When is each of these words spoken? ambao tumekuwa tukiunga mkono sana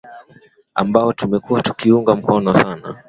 ambao 0.75 1.13
tumekuwa 1.13 1.61
tukiunga 1.61 2.15
mkono 2.15 2.55
sana 2.55 2.97